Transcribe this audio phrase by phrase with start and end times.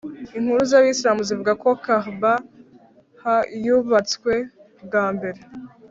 [0.37, 2.39] inkuru z’abisilamu zivuga ko “kaʽbah
[3.63, 4.33] yubatswe
[4.85, 5.39] bwa mbere